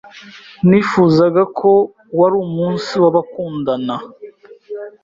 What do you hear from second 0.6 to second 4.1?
Nifuzaga ko wari umunsi w'abakundana!